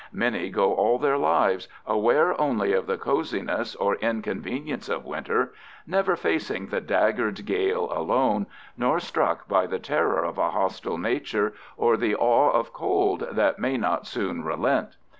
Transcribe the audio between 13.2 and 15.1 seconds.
that may not soon relent.